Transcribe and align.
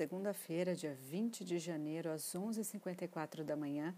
segunda-feira, 0.00 0.74
dia 0.74 0.94
20 0.94 1.44
de 1.44 1.58
janeiro, 1.58 2.10
às 2.10 2.34
11h54 2.34 3.42
da 3.42 3.54
manhã, 3.54 3.94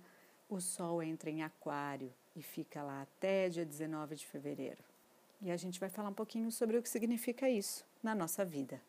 o 0.49 0.61
Sol 0.61 1.01
entra 1.01 1.31
em 1.31 1.45
Aquário 1.45 2.13
e 2.35 2.43
fica 2.43 2.83
lá 2.83 3.03
até 3.03 3.49
dia 3.49 3.65
19 3.65 4.17
de 4.17 4.27
fevereiro. 4.27 4.83
E 5.41 5.49
a 5.49 5.57
gente 5.57 5.79
vai 5.79 5.89
falar 5.89 6.09
um 6.09 6.13
pouquinho 6.13 6.51
sobre 6.51 6.77
o 6.77 6.83
que 6.83 6.89
significa 6.89 7.49
isso 7.49 7.85
na 8.03 8.17
nossa 8.17 8.45
vida. 8.45 8.83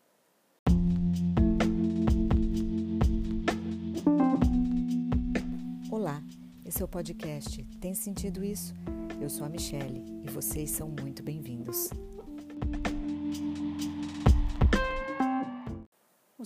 Olá, 5.92 6.20
esse 6.66 6.82
é 6.82 6.86
o 6.86 6.88
podcast 6.88 7.64
Tem 7.80 7.94
Sentido 7.94 8.44
Isso? 8.44 8.74
Eu 9.22 9.30
sou 9.30 9.46
a 9.46 9.50
Michele 9.50 10.04
e 10.26 10.32
vocês 10.32 10.72
são 10.72 10.90
muito 10.90 11.22
bem-vindos. 11.22 11.92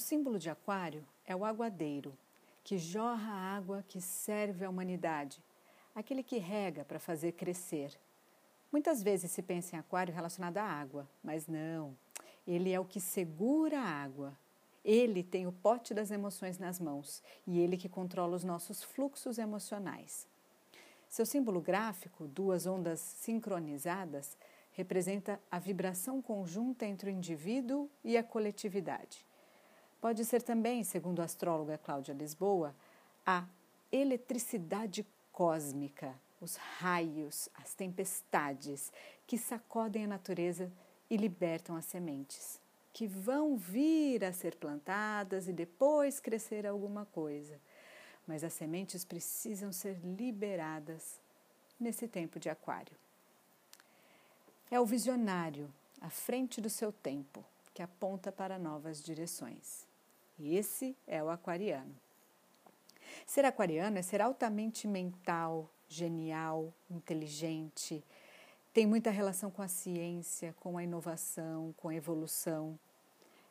Símbolo 0.08 0.40
de 0.40 0.50
Aquário 0.50 1.06
é 1.26 1.36
o 1.36 1.44
aguadeiro, 1.44 2.18
que 2.64 2.78
jorra 2.78 3.30
a 3.30 3.58
água 3.58 3.84
que 3.90 4.00
serve 4.00 4.64
à 4.64 4.70
humanidade, 4.70 5.44
aquele 5.94 6.24
que 6.24 6.38
rega 6.38 6.86
para 6.86 6.98
fazer 6.98 7.34
crescer. 7.34 8.00
Muitas 8.72 9.04
vezes 9.04 9.32
se 9.32 9.42
pensa 9.42 9.76
em 9.76 9.80
Aquário 9.80 10.14
relacionado 10.14 10.60
à 10.60 10.64
água, 10.64 11.06
mas 11.22 11.46
não. 11.46 11.94
Ele 12.48 12.72
é 12.72 12.80
o 12.80 12.86
que 12.86 13.02
segura 13.02 13.82
a 13.82 13.86
água. 13.86 14.34
Ele 14.82 15.24
tem 15.24 15.46
o 15.46 15.52
pote 15.52 15.94
das 15.94 16.10
emoções 16.10 16.58
nas 16.58 16.80
mãos 16.80 17.22
e 17.46 17.60
ele 17.60 17.76
que 17.76 17.90
controla 17.90 18.38
os 18.38 18.46
nossos 18.46 18.82
fluxos 18.82 19.38
emocionais. 19.38 20.26
Seu 21.10 21.26
símbolo 21.26 21.60
gráfico, 21.60 22.30
duas 22.30 22.66
ondas 22.66 23.02
sincronizadas, 23.02 24.38
representa 24.72 25.38
a 25.52 25.60
vibração 25.60 26.22
conjunta 26.22 26.86
entre 26.86 27.10
o 27.10 27.14
indivíduo 27.14 27.90
e 28.06 28.16
a 28.16 28.24
coletividade. 28.24 29.27
Pode 30.08 30.24
ser 30.24 30.42
também, 30.42 30.86
segundo 30.86 31.22
a 31.22 31.26
astróloga 31.26 31.78
Cláudia 31.78 32.14
Lisboa, 32.14 32.74
a 33.26 33.46
eletricidade 33.92 35.06
cósmica, 35.34 36.16
os 36.40 36.56
raios, 36.56 37.50
as 37.54 37.74
tempestades 37.74 38.90
que 39.28 39.38
sacodem 39.38 40.06
a 40.06 40.08
natureza 40.08 40.72
e 41.10 41.18
libertam 41.18 41.76
as 41.76 41.84
sementes, 41.84 42.58
que 42.94 43.06
vão 43.06 43.58
vir 43.58 44.24
a 44.24 44.32
ser 44.32 44.56
plantadas 44.56 45.50
e 45.50 45.52
depois 45.52 46.22
crescer 46.22 46.66
alguma 46.66 47.06
coisa. 47.08 47.60
Mas 48.26 48.46
as 48.46 48.54
sementes 48.54 49.04
precisam 49.04 49.74
ser 49.74 50.00
liberadas 50.06 51.20
nesse 51.78 52.08
tempo 52.08 52.40
de 52.40 52.50
Aquário. 52.50 52.96
É 54.72 54.80
o 54.80 54.86
visionário 54.86 55.70
à 56.00 56.10
frente 56.10 56.62
do 56.62 56.70
seu 56.70 56.94
tempo 56.94 57.44
que 57.74 57.84
aponta 57.84 58.32
para 58.32 58.58
novas 58.58 59.04
direções. 59.04 59.86
Esse 60.40 60.96
é 61.08 61.24
o 61.24 61.30
aquariano. 61.30 61.96
Ser 63.26 63.46
aquariano 63.46 63.98
é 63.98 64.02
ser 64.02 64.22
altamente 64.22 64.88
mental, 64.88 65.70
genial, 65.88 66.74
inteligente, 66.90 68.04
tem 68.78 68.86
muita 68.86 69.10
relação 69.10 69.50
com 69.50 69.64
a 69.64 69.68
ciência, 69.68 70.54
com 70.60 70.78
a 70.78 70.84
inovação, 70.84 71.74
com 71.78 71.90
a 71.90 71.96
evolução. 71.96 72.78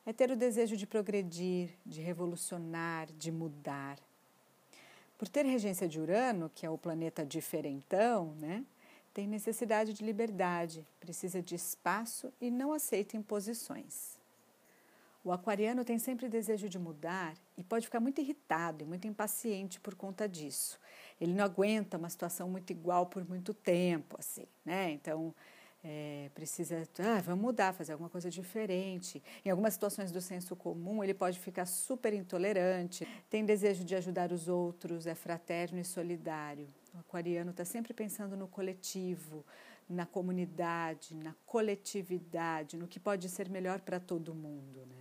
É 0.04 0.12
ter 0.12 0.30
o 0.30 0.36
desejo 0.36 0.76
de 0.76 0.86
progredir, 0.86 1.70
de 1.84 2.00
revolucionar, 2.00 3.10
de 3.10 3.32
mudar. 3.32 3.98
Por 5.18 5.26
ter 5.26 5.44
regência 5.44 5.88
de 5.88 5.98
Urano, 5.98 6.48
que 6.54 6.64
é 6.64 6.70
o 6.70 6.78
planeta 6.78 7.26
diferentão, 7.26 8.36
né, 8.38 8.64
tem 9.12 9.26
necessidade 9.26 9.94
de 9.94 10.04
liberdade, 10.04 10.86
precisa 11.00 11.42
de 11.42 11.56
espaço 11.56 12.32
e 12.40 12.48
não 12.48 12.72
aceita 12.72 13.16
imposições. 13.16 14.15
O 15.26 15.32
aquariano 15.32 15.84
tem 15.84 15.98
sempre 15.98 16.28
desejo 16.28 16.68
de 16.68 16.78
mudar 16.78 17.34
e 17.58 17.64
pode 17.64 17.86
ficar 17.86 17.98
muito 17.98 18.20
irritado 18.20 18.84
e 18.84 18.86
muito 18.86 19.08
impaciente 19.08 19.80
por 19.80 19.96
conta 19.96 20.28
disso. 20.28 20.78
Ele 21.20 21.32
não 21.32 21.44
aguenta 21.44 21.98
uma 21.98 22.08
situação 22.08 22.48
muito 22.48 22.70
igual 22.70 23.06
por 23.06 23.28
muito 23.28 23.52
tempo, 23.52 24.14
assim, 24.20 24.46
né? 24.64 24.92
Então, 24.92 25.34
é, 25.82 26.30
precisa, 26.32 26.88
ah, 27.00 27.20
vamos 27.22 27.44
mudar, 27.44 27.72
fazer 27.72 27.90
alguma 27.90 28.08
coisa 28.08 28.30
diferente. 28.30 29.20
Em 29.44 29.50
algumas 29.50 29.74
situações 29.74 30.12
do 30.12 30.20
senso 30.20 30.54
comum, 30.54 31.02
ele 31.02 31.12
pode 31.12 31.40
ficar 31.40 31.66
super 31.66 32.14
intolerante, 32.14 33.04
tem 33.28 33.44
desejo 33.44 33.82
de 33.82 33.96
ajudar 33.96 34.30
os 34.30 34.46
outros, 34.46 35.08
é 35.08 35.14
fraterno 35.16 35.80
e 35.80 35.84
solidário. 35.84 36.68
O 36.94 36.98
aquariano 36.98 37.50
está 37.50 37.64
sempre 37.64 37.92
pensando 37.92 38.36
no 38.36 38.46
coletivo, 38.46 39.44
na 39.88 40.06
comunidade, 40.06 41.16
na 41.16 41.34
coletividade, 41.44 42.76
no 42.76 42.86
que 42.86 43.00
pode 43.00 43.28
ser 43.28 43.48
melhor 43.48 43.80
para 43.80 43.98
todo 43.98 44.32
mundo, 44.32 44.86
né? 44.86 44.95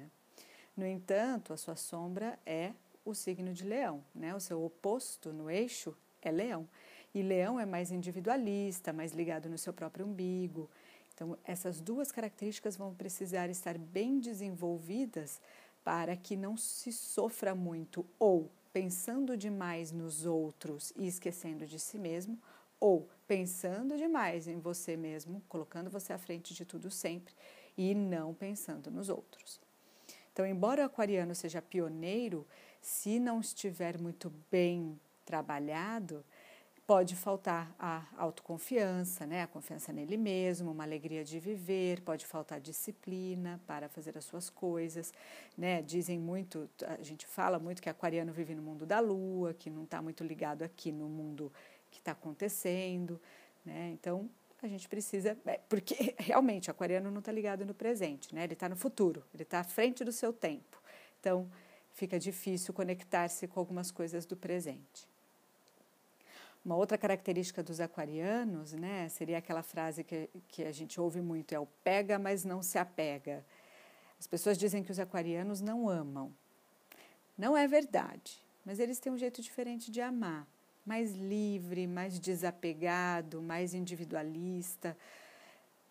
No 0.75 0.85
entanto, 0.85 1.53
a 1.53 1.57
sua 1.57 1.75
sombra 1.75 2.37
é 2.45 2.73
o 3.05 3.13
signo 3.13 3.53
de 3.53 3.63
Leão, 3.63 4.03
né? 4.13 4.35
O 4.35 4.39
seu 4.39 4.63
oposto 4.63 5.31
no 5.31 5.49
eixo 5.49 5.95
é 6.21 6.31
Leão. 6.31 6.67
E 7.13 7.21
Leão 7.21 7.59
é 7.59 7.65
mais 7.65 7.91
individualista, 7.91 8.91
mais 8.91 9.13
ligado 9.13 9.47
no 9.47 9.57
seu 9.57 9.71
próprio 9.71 10.05
umbigo. 10.05 10.69
Então, 11.13 11.37
essas 11.45 11.79
duas 11.79 12.11
características 12.11 12.75
vão 12.75 12.93
precisar 12.93 13.49
estar 13.49 13.77
bem 13.77 14.19
desenvolvidas 14.19 15.39
para 15.81 16.17
que 16.17 16.35
não 16.35 16.57
se 16.57 16.91
sofra 16.91 17.55
muito 17.55 18.05
ou 18.19 18.51
pensando 18.73 19.37
demais 19.37 19.93
nos 19.93 20.25
outros 20.25 20.91
e 20.97 21.07
esquecendo 21.07 21.65
de 21.65 21.79
si 21.79 21.97
mesmo, 21.97 22.37
ou 22.77 23.07
pensando 23.25 23.95
demais 23.95 24.49
em 24.49 24.59
você 24.59 24.97
mesmo, 24.97 25.41
colocando 25.47 25.89
você 25.89 26.11
à 26.11 26.17
frente 26.17 26.53
de 26.53 26.65
tudo 26.65 26.91
sempre 26.91 27.33
e 27.77 27.95
não 27.95 28.33
pensando 28.33 28.91
nos 28.91 29.07
outros. 29.07 29.64
Então, 30.35 30.45
embora 30.45 30.83
o 30.83 30.85
aquariano 30.85 31.33
seja 31.33 31.61
pioneiro, 31.61 32.45
se 32.81 33.21
não 33.21 33.39
estiver 33.39 33.97
muito 33.97 34.29
bem 34.51 34.99
trabalhado, 35.23 36.25
pode 36.85 37.15
faltar 37.15 37.73
a 37.79 38.03
autoconfiança, 38.17 39.25
né? 39.25 39.43
a 39.43 39.47
confiança 39.47 39.93
nele 39.93 40.17
mesmo, 40.17 40.71
uma 40.71 40.83
alegria 40.83 41.23
de 41.23 41.39
viver, 41.39 42.01
pode 42.01 42.25
faltar 42.25 42.59
disciplina 42.59 43.61
para 43.65 43.87
fazer 43.87 44.17
as 44.17 44.25
suas 44.25 44.49
coisas. 44.49 45.13
Né? 45.57 45.81
Dizem 45.81 46.19
muito, 46.19 46.69
a 46.85 47.01
gente 47.01 47.25
fala 47.25 47.57
muito 47.57 47.81
que 47.81 47.87
aquariano 47.87 48.33
vive 48.33 48.53
no 48.53 48.61
mundo 48.61 48.85
da 48.85 48.99
lua, 48.99 49.53
que 49.53 49.69
não 49.69 49.85
está 49.85 50.01
muito 50.01 50.21
ligado 50.21 50.63
aqui 50.63 50.91
no 50.91 51.07
mundo 51.07 51.49
que 51.89 51.99
está 51.99 52.11
acontecendo. 52.11 53.21
Né? 53.63 53.91
Então, 53.93 54.29
a 54.65 54.69
gente 54.69 54.87
precisa. 54.87 55.37
É, 55.45 55.59
porque 55.69 56.15
realmente 56.19 56.69
o 56.69 56.71
aquariano 56.71 57.09
não 57.11 57.19
está 57.19 57.31
ligado 57.31 57.65
no 57.65 57.73
presente, 57.73 58.33
né? 58.33 58.43
ele 58.43 58.53
está 58.53 58.67
no 58.67 58.75
futuro, 58.75 59.23
ele 59.33 59.43
está 59.43 59.59
à 59.59 59.63
frente 59.63 60.03
do 60.03 60.11
seu 60.11 60.33
tempo. 60.33 60.81
Então 61.19 61.49
fica 61.93 62.19
difícil 62.19 62.73
conectar-se 62.73 63.47
com 63.47 63.59
algumas 63.59 63.91
coisas 63.91 64.25
do 64.25 64.35
presente. 64.35 65.07
Uma 66.63 66.75
outra 66.75 66.97
característica 66.97 67.61
dos 67.61 67.79
aquarianos 67.79 68.73
né, 68.73 69.07
seria 69.09 69.37
aquela 69.37 69.61
frase 69.61 70.03
que, 70.03 70.29
que 70.47 70.63
a 70.63 70.71
gente 70.71 70.99
ouve 70.99 71.21
muito: 71.21 71.53
é 71.53 71.59
o 71.59 71.67
pega, 71.83 72.17
mas 72.17 72.43
não 72.43 72.63
se 72.63 72.77
apega. 72.77 73.45
As 74.19 74.25
pessoas 74.25 74.57
dizem 74.57 74.83
que 74.83 74.91
os 74.91 74.99
aquarianos 74.99 75.61
não 75.61 75.87
amam. 75.87 76.33
Não 77.37 77.55
é 77.55 77.67
verdade, 77.67 78.41
mas 78.65 78.79
eles 78.79 78.97
têm 78.97 79.11
um 79.11 79.17
jeito 79.17 79.41
diferente 79.41 79.91
de 79.91 80.01
amar 80.01 80.47
mais 80.85 81.13
livre, 81.13 81.87
mais 81.87 82.19
desapegado, 82.19 83.41
mais 83.41 83.73
individualista. 83.73 84.95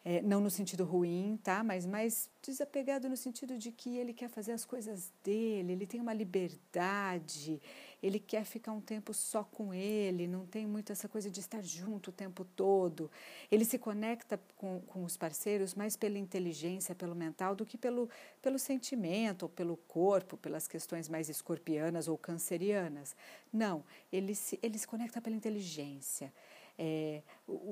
É, 0.07 0.21
não 0.21 0.39
no 0.39 0.51
sentido 0.51 0.85
ruim, 0.85 1.39
tá? 1.43 1.65
Mas 1.65 1.87
mais 1.87 2.31
desapegado 2.43 3.09
no 3.09 3.17
sentido 3.17 3.57
de 3.57 3.73
que 3.73 3.97
ele 3.97 4.13
quer 4.13 4.29
fazer 4.29 4.53
as 4.53 4.65
coisas 4.65 5.11
dele, 5.25 5.73
ele 5.73 5.87
tem 5.87 5.99
uma 5.99 6.13
liberdade, 6.13 7.61
ele 8.07 8.19
quer 8.19 8.45
ficar 8.45 8.71
um 8.73 8.83
tempo 8.83 9.15
só 9.15 9.43
com 9.43 9.73
ele, 9.73 10.27
não 10.27 10.45
tem 10.45 10.67
muito 10.67 10.93
essa 10.93 11.09
coisa 11.09 11.31
de 11.31 11.41
estar 11.41 11.63
junto 11.63 12.11
o 12.11 12.13
tempo 12.13 12.45
todo. 12.45 13.11
Ele 13.51 13.65
se 13.65 13.79
conecta 13.79 14.39
com, 14.57 14.81
com 14.83 15.05
os 15.05 15.17
parceiros 15.17 15.75
mais 15.75 15.97
pela 15.97 16.19
inteligência, 16.19 16.95
pelo 16.95 17.15
mental, 17.15 17.57
do 17.57 17.65
que 17.65 17.79
pelo, 17.79 18.11
pelo 18.43 18.59
sentimento, 18.59 19.45
ou 19.45 19.49
pelo 19.49 19.79
corpo, 19.79 20.37
pelas 20.37 20.69
questões 20.69 21.09
mais 21.09 21.31
escorpianas 21.31 22.07
ou 22.07 22.19
cancerianas. 22.19 23.17
Não, 23.51 23.83
ele 24.13 24.35
se, 24.35 24.59
ele 24.63 24.77
se 24.77 24.87
conecta 24.87 25.19
pela 25.19 25.35
inteligência. 25.35 26.31
É, 26.77 27.23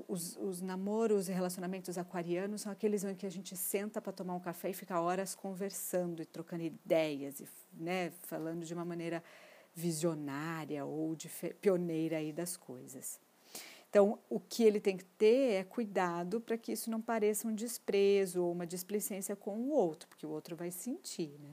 os, 0.09 0.39
os 0.39 0.63
namoros 0.63 1.29
e 1.29 1.33
relacionamentos 1.33 1.99
aquarianos 1.99 2.63
são 2.63 2.73
aqueles 2.73 3.05
em 3.05 3.15
que 3.15 3.27
a 3.27 3.31
gente 3.31 3.55
senta 3.55 4.01
para 4.01 4.13
tomar 4.13 4.35
um 4.35 4.41
café 4.41 4.71
e 4.71 4.73
fica 4.73 4.99
horas 4.99 5.35
conversando 5.35 6.23
e 6.23 6.25
trocando 6.25 6.63
ideias, 6.63 7.41
e, 7.41 7.49
né, 7.75 8.13
falando 8.23 8.65
de 8.65 8.73
uma 8.73 8.85
maneira 8.85 9.23
visionária 9.75 10.85
ou 10.85 11.15
de 11.15 11.29
pioneira 11.61 12.19
aí 12.19 12.33
das 12.33 12.57
coisas. 12.57 13.21
Então, 13.89 14.19
o 14.31 14.41
que 14.41 14.63
ele 14.63 14.81
tem 14.81 14.97
que 14.97 15.05
ter 15.05 15.53
é 15.53 15.65
cuidado 15.65 16.41
para 16.41 16.57
que 16.57 16.73
isso 16.73 16.91
não 16.91 17.01
pareça 17.01 17.47
um 17.47 17.55
desprezo 17.55 18.43
ou 18.43 18.53
uma 18.53 18.67
displicência 18.67 19.37
com 19.37 19.57
o 19.57 19.71
outro, 19.71 20.09
porque 20.09 20.27
o 20.27 20.31
outro 20.31 20.57
vai 20.57 20.71
sentir, 20.71 21.37
né? 21.41 21.51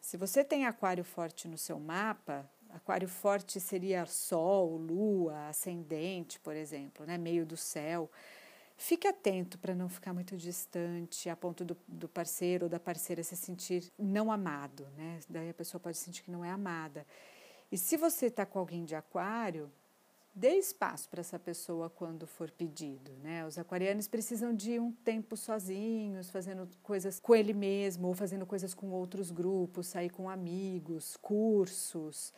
Se 0.00 0.18
você 0.18 0.44
tem 0.44 0.66
aquário 0.66 1.02
forte 1.02 1.48
no 1.48 1.56
seu 1.56 1.80
mapa, 1.80 2.46
Aquário 2.74 3.08
forte 3.08 3.60
seria 3.60 4.04
Sol, 4.04 4.76
Lua, 4.76 5.46
ascendente, 5.46 6.40
por 6.40 6.56
exemplo, 6.56 7.06
né? 7.06 7.16
meio 7.16 7.46
do 7.46 7.56
céu. 7.56 8.10
Fique 8.76 9.06
atento 9.06 9.58
para 9.58 9.74
não 9.74 9.88
ficar 9.88 10.12
muito 10.12 10.36
distante, 10.36 11.30
a 11.30 11.36
ponto 11.36 11.64
do, 11.64 11.76
do, 11.86 12.08
parceiro 12.08 12.64
ou 12.64 12.68
da 12.68 12.80
parceira 12.80 13.22
se 13.22 13.36
sentir 13.36 13.90
não 13.96 14.32
amado, 14.32 14.86
né? 14.96 15.20
Daí 15.28 15.48
a 15.48 15.54
pessoa 15.54 15.80
pode 15.80 15.96
sentir 15.96 16.22
que 16.24 16.30
não 16.30 16.44
é 16.44 16.50
amada. 16.50 17.06
E 17.70 17.78
se 17.78 17.96
você 17.96 18.26
está 18.26 18.44
com 18.44 18.58
alguém 18.58 18.84
de 18.84 18.96
aquário, 18.96 19.70
dê 20.34 20.56
espaço 20.56 21.08
para 21.08 21.20
essa 21.20 21.38
pessoa 21.38 21.88
quando 21.88 22.26
for 22.26 22.50
pedido, 22.50 23.12
né? 23.22 23.46
Os 23.46 23.56
aquarianos 23.56 24.08
precisam 24.08 24.52
de 24.52 24.80
um 24.80 24.90
tempo 24.90 25.36
sozinhos, 25.36 26.28
fazendo 26.28 26.68
coisas 26.82 27.20
com 27.20 27.34
ele 27.34 27.54
mesmo, 27.54 28.08
ou 28.08 28.14
fazendo 28.14 28.44
coisas 28.44 28.74
com 28.74 28.90
outros 28.90 29.30
grupos, 29.30 29.86
sair 29.86 30.10
com 30.10 30.28
amigos, 30.28 31.16
cursos, 31.16 32.34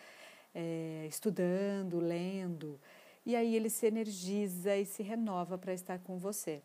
é, 0.54 1.06
estudando, 1.08 1.98
lendo 1.98 2.78
e 3.26 3.34
aí 3.34 3.56
ele 3.56 3.68
se 3.68 3.84
energiza 3.86 4.76
e 4.76 4.86
se 4.86 5.02
renova 5.02 5.58
para 5.58 5.74
estar 5.74 5.98
com 5.98 6.16
você. 6.16 6.62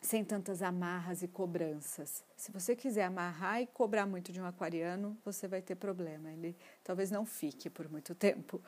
Sem 0.00 0.24
tantas 0.24 0.62
amarras 0.62 1.22
e 1.22 1.28
cobranças. 1.28 2.24
Se 2.34 2.50
você 2.50 2.74
quiser 2.74 3.04
amarrar 3.04 3.60
e 3.60 3.66
cobrar 3.66 4.06
muito 4.06 4.32
de 4.32 4.40
um 4.40 4.46
aquariano, 4.46 5.16
você 5.22 5.46
vai 5.46 5.60
ter 5.60 5.74
problema. 5.74 6.32
Ele 6.32 6.56
talvez 6.82 7.10
não 7.10 7.26
fique 7.26 7.68
por 7.68 7.90
muito 7.90 8.14
tempo 8.14 8.60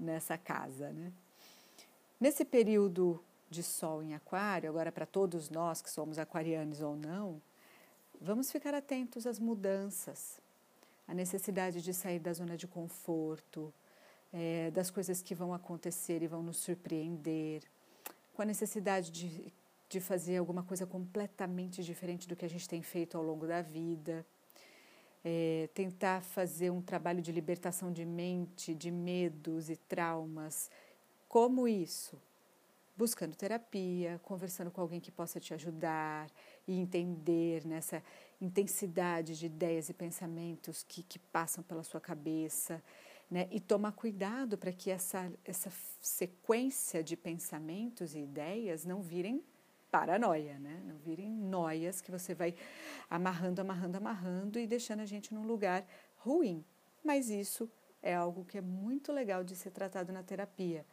nessa 0.00 0.38
casa, 0.38 0.90
né? 0.92 1.12
Nesse 2.18 2.44
período 2.44 3.22
de 3.50 3.62
sol 3.62 4.02
em 4.02 4.14
aquário, 4.14 4.70
agora 4.70 4.90
para 4.90 5.04
todos 5.04 5.50
nós 5.50 5.82
que 5.82 5.90
somos 5.90 6.18
aquarianos 6.18 6.80
ou 6.80 6.96
não, 6.96 7.40
vamos 8.18 8.50
ficar 8.50 8.72
atentos 8.72 9.26
às 9.26 9.38
mudanças, 9.38 10.40
a 11.06 11.12
necessidade 11.12 11.82
de 11.82 11.92
sair 11.92 12.18
da 12.18 12.32
zona 12.32 12.56
de 12.56 12.66
conforto, 12.66 13.72
é, 14.32 14.70
das 14.70 14.90
coisas 14.90 15.22
que 15.22 15.34
vão 15.34 15.54
acontecer 15.54 16.22
e 16.22 16.26
vão 16.26 16.42
nos 16.42 16.58
surpreender, 16.58 17.62
com 18.34 18.42
a 18.42 18.44
necessidade 18.44 19.10
de, 19.10 19.52
de 19.88 20.00
fazer 20.00 20.36
alguma 20.36 20.62
coisa 20.62 20.86
completamente 20.86 21.82
diferente 21.82 22.28
do 22.28 22.36
que 22.36 22.44
a 22.44 22.48
gente 22.48 22.68
tem 22.68 22.82
feito 22.82 23.16
ao 23.16 23.22
longo 23.22 23.46
da 23.46 23.62
vida. 23.62 24.26
É, 25.24 25.68
tentar 25.74 26.22
fazer 26.22 26.70
um 26.70 26.80
trabalho 26.80 27.20
de 27.20 27.32
libertação 27.32 27.92
de 27.92 28.04
mente, 28.04 28.74
de 28.74 28.92
medos 28.92 29.68
e 29.68 29.76
traumas. 29.76 30.70
Como 31.28 31.66
isso? 31.66 32.16
Buscando 32.96 33.34
terapia, 33.34 34.20
conversando 34.22 34.70
com 34.70 34.80
alguém 34.80 35.00
que 35.00 35.10
possa 35.10 35.40
te 35.40 35.52
ajudar 35.52 36.30
e 36.66 36.78
entender 36.78 37.66
nessa 37.66 38.02
intensidade 38.40 39.36
de 39.36 39.46
ideias 39.46 39.88
e 39.88 39.94
pensamentos 39.94 40.84
que, 40.84 41.02
que 41.02 41.18
passam 41.18 41.64
pela 41.64 41.82
sua 41.82 42.00
cabeça 42.00 42.80
né? 43.30 43.48
E 43.50 43.60
tomar 43.60 43.92
cuidado 43.92 44.56
para 44.56 44.72
que 44.72 44.90
essa, 44.90 45.30
essa 45.44 45.70
sequência 46.00 47.02
de 47.02 47.16
pensamentos 47.16 48.14
e 48.14 48.20
ideias 48.20 48.84
não 48.84 49.00
virem 49.00 49.42
paranoia, 49.90 50.58
né? 50.58 50.82
não 50.84 50.96
virem 50.98 51.30
noias 51.30 52.00
que 52.00 52.10
você 52.10 52.34
vai 52.34 52.54
amarrando, 53.08 53.60
amarrando, 53.60 53.96
amarrando 53.96 54.58
e 54.58 54.66
deixando 54.66 55.00
a 55.00 55.06
gente 55.06 55.32
num 55.32 55.46
lugar 55.46 55.86
ruim. 56.18 56.64
Mas 57.02 57.30
isso 57.30 57.70
é 58.02 58.14
algo 58.14 58.44
que 58.44 58.58
é 58.58 58.60
muito 58.60 59.12
legal 59.12 59.42
de 59.42 59.56
ser 59.56 59.70
tratado 59.70 60.12
na 60.12 60.22
terapia. 60.22 60.84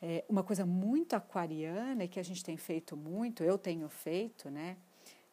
É 0.00 0.24
uma 0.28 0.42
coisa 0.42 0.66
muito 0.66 1.14
aquariana 1.14 2.04
e 2.04 2.08
que 2.08 2.20
a 2.20 2.24
gente 2.24 2.44
tem 2.44 2.56
feito 2.56 2.96
muito, 2.96 3.44
eu 3.44 3.56
tenho 3.56 3.88
feito, 3.88 4.50
né? 4.50 4.76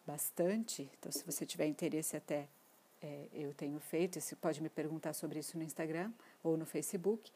Bastante. 0.05 0.89
Então, 0.97 1.11
se 1.11 1.23
você 1.25 1.45
tiver 1.45 1.65
interesse 1.65 2.15
até 2.15 2.47
é, 3.01 3.27
eu 3.33 3.53
tenho 3.53 3.79
feito, 3.79 4.19
você 4.19 4.35
pode 4.35 4.61
me 4.61 4.69
perguntar 4.69 5.13
sobre 5.13 5.39
isso 5.39 5.57
no 5.57 5.63
Instagram 5.63 6.11
ou 6.43 6.57
no 6.57 6.65
Facebook, 6.65 7.31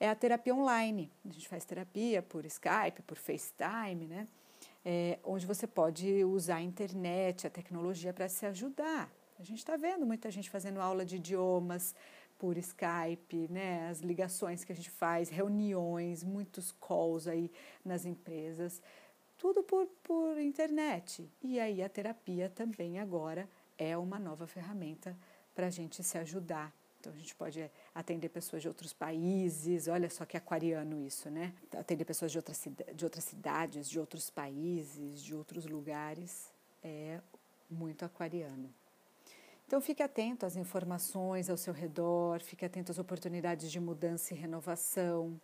é 0.00 0.08
a 0.08 0.14
terapia 0.14 0.54
online. 0.54 1.10
A 1.24 1.32
gente 1.32 1.48
faz 1.48 1.64
terapia 1.64 2.22
por 2.22 2.44
Skype, 2.46 3.02
por 3.06 3.16
FaceTime, 3.16 4.06
né? 4.06 4.28
É, 4.84 5.18
onde 5.24 5.46
você 5.46 5.66
pode 5.66 6.24
usar 6.24 6.56
a 6.56 6.62
internet, 6.62 7.46
a 7.46 7.50
tecnologia 7.50 8.12
para 8.12 8.28
se 8.28 8.44
ajudar. 8.46 9.10
A 9.38 9.42
gente 9.42 9.58
está 9.58 9.76
vendo 9.76 10.04
muita 10.04 10.30
gente 10.30 10.50
fazendo 10.50 10.80
aula 10.80 11.04
de 11.04 11.16
idiomas 11.16 11.94
por 12.38 12.56
Skype, 12.58 13.48
né? 13.50 13.88
As 13.88 14.00
ligações 14.00 14.64
que 14.64 14.72
a 14.72 14.74
gente 14.74 14.90
faz, 14.90 15.28
reuniões, 15.28 16.22
muitos 16.22 16.72
calls 16.72 17.26
aí 17.26 17.50
nas 17.84 18.04
empresas, 18.04 18.82
tudo 19.38 19.62
por, 19.62 19.86
por 20.02 20.38
internet. 20.38 21.30
E 21.42 21.58
aí 21.58 21.82
a 21.82 21.88
terapia 21.88 22.48
também 22.50 22.98
agora 22.98 23.48
é 23.78 23.96
uma 23.96 24.18
nova 24.18 24.46
ferramenta 24.46 25.16
para 25.54 25.66
a 25.66 25.70
gente 25.70 26.02
se 26.02 26.18
ajudar. 26.18 26.72
Então, 27.00 27.12
a 27.12 27.16
gente 27.16 27.34
pode 27.34 27.70
atender 27.94 28.30
pessoas 28.30 28.62
de 28.62 28.68
outros 28.68 28.94
países, 28.94 29.88
olha 29.88 30.08
só 30.08 30.24
que 30.24 30.38
aquariano 30.38 30.98
isso, 31.02 31.28
né? 31.28 31.52
Atender 31.76 32.04
pessoas 32.04 32.32
de 32.32 32.38
outras, 32.38 32.64
de 32.94 33.04
outras 33.04 33.24
cidades, 33.24 33.90
de 33.90 34.00
outros 34.00 34.30
países, 34.30 35.22
de 35.22 35.34
outros 35.34 35.66
lugares, 35.66 36.50
é 36.82 37.20
muito 37.70 38.04
aquariano. 38.04 38.72
Então, 39.66 39.80
fique 39.80 40.02
atento 40.02 40.46
às 40.46 40.56
informações 40.56 41.50
ao 41.50 41.56
seu 41.56 41.74
redor, 41.74 42.40
fique 42.40 42.64
atento 42.64 42.90
às 42.90 42.98
oportunidades 42.98 43.70
de 43.70 43.80
mudança 43.80 44.32
e 44.32 44.36
renovação. 44.36 45.38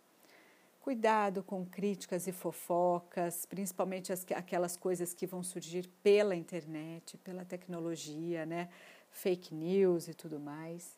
Cuidado 0.81 1.43
com 1.43 1.63
críticas 1.63 2.27
e 2.27 2.31
fofocas, 2.31 3.45
principalmente 3.45 4.11
as, 4.11 4.25
aquelas 4.35 4.75
coisas 4.75 5.13
que 5.13 5.27
vão 5.27 5.43
surgir 5.43 5.87
pela 6.01 6.35
internet, 6.35 7.17
pela 7.19 7.45
tecnologia, 7.45 8.45
né? 8.45 8.67
fake 9.11 9.53
news 9.53 10.07
e 10.07 10.13
tudo 10.13 10.39
mais. 10.39 10.97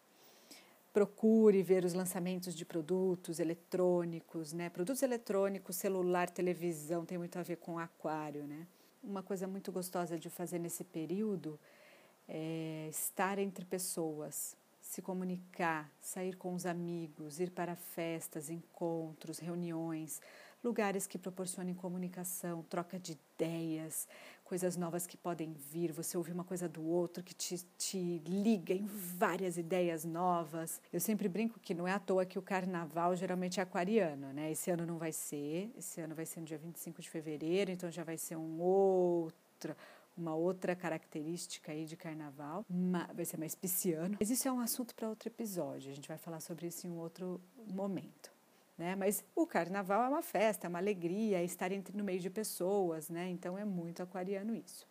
Procure 0.93 1.63
ver 1.63 1.83
os 1.83 1.93
lançamentos 1.93 2.55
de 2.55 2.63
produtos 2.63 3.39
eletrônicos, 3.39 4.53
né? 4.53 4.69
Produtos 4.69 5.01
eletrônicos, 5.01 5.75
celular, 5.75 6.29
televisão, 6.29 7.03
tem 7.03 7.17
muito 7.17 7.37
a 7.39 7.43
ver 7.43 7.57
com 7.57 7.79
aquário, 7.79 8.45
né? 8.45 8.67
Uma 9.03 9.23
coisa 9.23 9.47
muito 9.47 9.71
gostosa 9.71 10.17
de 10.17 10.29
fazer 10.29 10.59
nesse 10.59 10.83
período 10.83 11.59
é 12.27 12.87
estar 12.89 13.39
entre 13.39 13.65
pessoas, 13.65 14.55
se 14.93 15.01
comunicar, 15.01 15.91
sair 15.99 16.35
com 16.35 16.53
os 16.53 16.67
amigos, 16.67 17.39
ir 17.39 17.49
para 17.49 17.75
festas, 17.75 18.47
encontros, 18.47 19.39
reuniões, 19.39 20.21
lugares 20.63 21.07
que 21.07 21.17
proporcionem 21.17 21.73
comunicação, 21.73 22.61
troca 22.69 22.99
de 22.99 23.13
ideias, 23.13 24.07
coisas 24.43 24.77
novas 24.77 25.07
que 25.07 25.17
podem 25.17 25.51
vir, 25.51 25.91
você 25.91 26.15
ouvir 26.15 26.31
uma 26.31 26.43
coisa 26.43 26.69
do 26.69 26.85
outro 26.85 27.23
que 27.23 27.33
te, 27.33 27.57
te 27.75 28.19
liga 28.19 28.71
em 28.71 28.85
várias 28.85 29.57
ideias 29.57 30.05
novas. 30.05 30.79
Eu 30.91 30.99
sempre 30.99 31.27
brinco 31.27 31.59
que 31.59 31.73
não 31.73 31.87
é 31.87 31.91
à 31.91 31.99
toa 31.99 32.23
que 32.23 32.37
o 32.37 32.41
carnaval 32.43 33.15
geralmente 33.15 33.59
é 33.59 33.63
aquariano, 33.63 34.31
né? 34.31 34.51
Esse 34.51 34.69
ano 34.69 34.85
não 34.85 34.99
vai 34.99 35.11
ser, 35.11 35.73
esse 35.75 36.01
ano 36.01 36.13
vai 36.13 36.27
ser 36.27 36.39
no 36.39 36.45
dia 36.45 36.59
25 36.59 37.01
de 37.01 37.09
fevereiro, 37.09 37.71
então 37.71 37.89
já 37.89 38.03
vai 38.03 38.17
ser 38.19 38.35
um 38.35 38.61
outro 38.61 39.75
uma 40.17 40.35
outra 40.35 40.75
característica 40.75 41.71
aí 41.71 41.85
de 41.85 41.95
carnaval, 41.95 42.65
uma, 42.69 43.09
vai 43.13 43.25
ser 43.25 43.37
mais 43.37 43.55
pisciano. 43.55 44.17
Mas 44.19 44.29
isso 44.29 44.47
é 44.47 44.51
um 44.51 44.59
assunto 44.59 44.93
para 44.93 45.09
outro 45.09 45.27
episódio, 45.29 45.91
a 45.91 45.95
gente 45.95 46.07
vai 46.07 46.17
falar 46.17 46.39
sobre 46.39 46.67
isso 46.67 46.87
em 46.87 46.89
um 46.89 46.99
outro 46.99 47.41
momento. 47.67 48.31
Né? 48.77 48.95
Mas 48.95 49.23
o 49.35 49.45
carnaval 49.45 50.03
é 50.03 50.09
uma 50.09 50.21
festa, 50.21 50.67
é 50.67 50.69
uma 50.69 50.79
alegria, 50.79 51.39
é 51.39 51.43
estar 51.43 51.71
entre, 51.71 51.95
no 51.95 52.03
meio 52.03 52.19
de 52.19 52.29
pessoas, 52.29 53.09
né? 53.09 53.29
então 53.29 53.57
é 53.57 53.65
muito 53.65 54.01
aquariano 54.01 54.55
isso. 54.55 54.87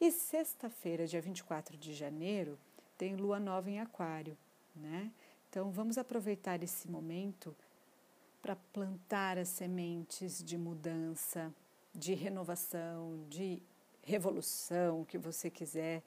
E 0.00 0.10
sexta-feira, 0.10 1.06
dia 1.06 1.20
24 1.20 1.76
de 1.76 1.94
janeiro, 1.94 2.58
tem 2.98 3.16
lua 3.16 3.38
nova 3.38 3.70
em 3.70 3.80
Aquário. 3.80 4.36
Né? 4.74 5.10
Então 5.48 5.70
vamos 5.70 5.98
aproveitar 5.98 6.62
esse 6.62 6.88
momento 6.88 7.54
para 8.40 8.56
plantar 8.56 9.38
as 9.38 9.48
sementes 9.48 10.42
de 10.42 10.58
mudança, 10.58 11.54
de 11.94 12.14
renovação, 12.14 13.24
de 13.28 13.62
revolução, 14.02 15.04
que 15.04 15.18
você 15.18 15.50
quiser 15.50 16.02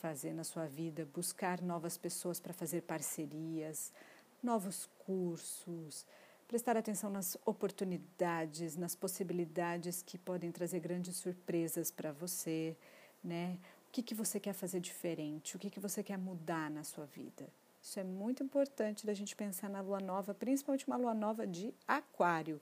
fazer 0.00 0.32
na 0.32 0.44
sua 0.44 0.66
vida, 0.66 1.06
buscar 1.14 1.60
novas 1.60 1.96
pessoas 1.98 2.40
para 2.40 2.52
fazer 2.52 2.82
parcerias, 2.82 3.92
novos 4.42 4.88
cursos, 5.06 6.06
prestar 6.48 6.76
atenção 6.76 7.10
nas 7.10 7.36
oportunidades, 7.44 8.76
nas 8.76 8.94
possibilidades 8.94 10.02
que 10.02 10.18
podem 10.18 10.50
trazer 10.50 10.80
grandes 10.80 11.16
surpresas 11.16 11.90
para 11.90 12.12
você, 12.12 12.76
né? 13.22 13.58
O 13.88 13.92
que, 13.92 14.02
que 14.02 14.14
você 14.14 14.40
quer 14.40 14.52
fazer 14.52 14.80
diferente? 14.80 15.56
O 15.56 15.58
que, 15.58 15.68
que 15.68 15.80
você 15.80 16.02
quer 16.02 16.16
mudar 16.16 16.70
na 16.70 16.84
sua 16.84 17.06
vida? 17.06 17.48
Isso 17.82 17.98
é 17.98 18.04
muito 18.04 18.42
importante 18.42 19.06
da 19.06 19.14
gente 19.14 19.34
pensar 19.34 19.68
na 19.68 19.80
lua 19.80 20.00
nova, 20.00 20.32
principalmente 20.32 20.86
uma 20.86 20.96
lua 20.96 21.14
nova 21.14 21.46
de 21.46 21.74
aquário. 21.86 22.56
O 22.56 22.60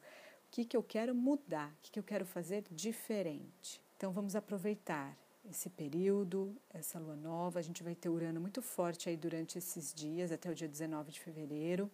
que, 0.50 0.64
que 0.64 0.76
eu 0.76 0.82
quero 0.82 1.14
mudar? 1.14 1.70
O 1.70 1.76
que, 1.82 1.90
que 1.92 1.98
eu 1.98 2.04
quero 2.04 2.24
fazer 2.24 2.64
diferente? 2.70 3.80
Então 3.98 4.12
vamos 4.12 4.36
aproveitar 4.36 5.18
esse 5.50 5.68
período, 5.68 6.54
essa 6.72 7.00
lua 7.00 7.16
nova. 7.16 7.58
A 7.58 7.62
gente 7.62 7.82
vai 7.82 7.96
ter 7.96 8.08
Urano 8.08 8.40
muito 8.40 8.62
forte 8.62 9.08
aí 9.08 9.16
durante 9.16 9.58
esses 9.58 9.92
dias, 9.92 10.30
até 10.30 10.48
o 10.48 10.54
dia 10.54 10.68
19 10.68 11.10
de 11.10 11.18
fevereiro. 11.18 11.90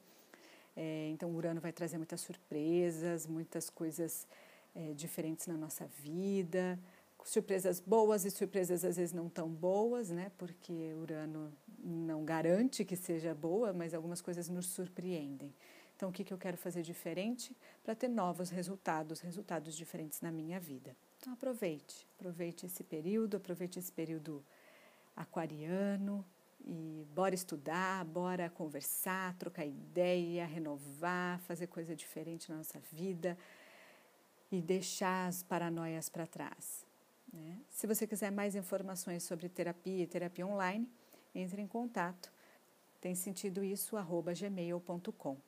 É, 0.77 1.09
então, 1.09 1.35
Urano 1.35 1.63
vai 1.63 1.73
trazer 1.73 1.97
muitas 1.97 2.21
surpresas, 2.21 3.27
muitas 3.27 3.71
coisas 3.71 4.29
é, 4.75 4.93
diferentes 4.93 5.47
na 5.47 5.57
nossa 5.57 5.87
vida, 5.87 6.79
surpresas 7.25 7.81
boas 7.81 8.27
e 8.27 8.31
surpresas 8.31 8.85
às 8.85 8.99
vezes 8.99 9.15
não 9.15 9.31
tão 9.31 9.49
boas, 9.49 10.11
né? 10.11 10.31
Porque 10.37 10.93
Urano 11.01 11.51
não 11.83 12.23
garante 12.23 12.85
que 12.85 12.97
seja 12.97 13.35
boa, 13.35 13.73
mas 13.73 13.95
algumas 13.95 14.21
coisas 14.21 14.51
nos 14.51 14.67
surpreendem. 14.67 15.55
Então, 15.97 16.11
o 16.11 16.13
que, 16.13 16.23
que 16.23 16.35
eu 16.35 16.39
quero 16.39 16.59
fazer 16.59 16.83
diferente 16.83 17.57
para 17.83 17.95
ter 17.95 18.09
novos 18.09 18.51
resultados, 18.51 19.21
resultados 19.21 19.75
diferentes 19.75 20.21
na 20.21 20.31
minha 20.31 20.61
vida? 20.61 20.95
Então, 21.25 21.33
aproveite, 21.33 22.07
aproveite 22.19 22.67
esse 22.67 22.85
período, 22.85 23.39
aproveite 23.39 23.79
esse 23.79 23.91
período 23.91 24.45
aquariano 25.17 26.23
e 26.67 27.07
bora 27.15 27.35
estudar, 27.35 28.05
bora 28.05 28.51
conversar, 28.51 29.35
trocar 29.39 29.65
ideia, 29.65 30.45
renovar, 30.45 31.41
fazer 31.41 31.69
coisa 31.69 31.97
diferente 31.97 32.51
na 32.51 32.59
nossa 32.59 32.79
vida 32.93 33.39
e 34.53 34.61
deixar 34.61 35.27
as 35.27 35.43
paranoias 35.43 36.11
para 36.11 36.27
trás. 36.27 36.85
Né? 37.33 37.59
Se 37.71 37.87
você 37.87 38.07
quiser 38.07 38.31
mais 38.31 38.55
informações 38.55 39.23
sobre 39.23 39.49
terapia 39.49 40.03
e 40.03 40.07
terapia 40.07 40.47
online, 40.47 40.87
entre 41.35 41.63
em 41.63 41.67
contato. 41.67 42.31
Tem 43.01 43.15
sentido 43.15 43.65
isso, 43.65 43.97
arroba 43.97 44.35
gmail.com. 44.35 45.39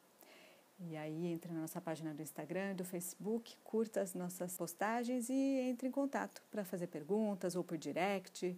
E 0.78 0.96
aí 0.96 1.26
entre 1.26 1.52
na 1.52 1.60
nossa 1.60 1.80
página 1.80 2.12
do 2.12 2.22
Instagram, 2.22 2.74
do 2.74 2.84
Facebook, 2.84 3.56
curta 3.64 4.02
as 4.02 4.14
nossas 4.14 4.56
postagens 4.56 5.30
e 5.30 5.32
entre 5.32 5.88
em 5.88 5.90
contato 5.90 6.42
para 6.50 6.64
fazer 6.64 6.86
perguntas 6.88 7.56
ou 7.56 7.64
por 7.64 7.78
direct, 7.78 8.56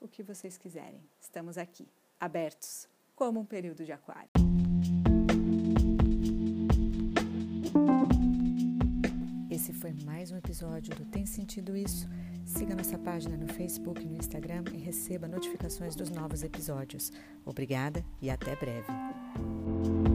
o 0.00 0.08
que 0.08 0.22
vocês 0.22 0.58
quiserem. 0.58 1.00
Estamos 1.20 1.56
aqui, 1.56 1.86
abertos, 2.18 2.88
como 3.14 3.38
um 3.38 3.44
período 3.44 3.84
de 3.84 3.92
aquário. 3.92 4.30
Esse 9.48 9.72
foi 9.72 9.92
mais 10.04 10.32
um 10.32 10.36
episódio 10.36 10.94
do 10.96 11.04
Tem 11.04 11.26
Sentido 11.26 11.76
Isso? 11.76 12.08
Siga 12.44 12.74
nossa 12.74 12.98
página 12.98 13.36
no 13.36 13.46
Facebook 13.46 14.02
e 14.02 14.08
no 14.08 14.16
Instagram 14.16 14.64
e 14.72 14.78
receba 14.78 15.28
notificações 15.28 15.94
dos 15.94 16.10
novos 16.10 16.42
episódios. 16.42 17.12
Obrigada 17.44 18.04
e 18.20 18.28
até 18.28 18.56
breve. 18.56 20.09